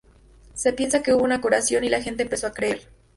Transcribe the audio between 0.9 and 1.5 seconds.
que hubo una